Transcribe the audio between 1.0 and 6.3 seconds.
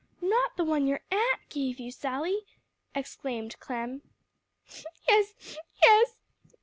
aunt gave you, Sally!" exclaimed Clem. "Yes yes."